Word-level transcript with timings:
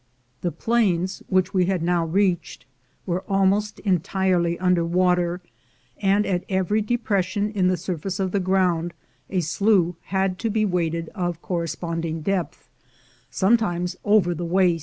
The 0.41 0.51
plains, 0.51 1.21
which 1.29 1.53
we 1.53 1.65
had 1.67 1.83
now 1.83 2.03
reached, 2.07 2.65
were 3.05 3.23
almost 3.29 3.79
entirely 3.81 4.57
under 4.57 4.83
water, 4.83 5.41
and 5.99 6.25
at 6.25 6.43
every 6.49 6.81
depression 6.81 7.51
in 7.51 7.67
the 7.67 7.77
surface 7.77 8.19
of 8.19 8.31
the 8.31 8.39
ground 8.39 8.95
a 9.29 9.41
slough 9.41 9.93
had 10.05 10.39
to 10.39 10.49
be 10.49 10.65
waded 10.65 11.09
of 11.13 11.43
corresponding 11.43 12.23
depth— 12.23 12.67
sometimes 13.29 13.95
over 14.03 14.33
the 14.33 14.43
waist. 14.43 14.79